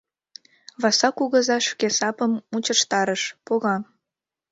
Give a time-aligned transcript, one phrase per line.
[0.81, 3.75] —Васа кугыза шке сапым мучыштарыш, пога.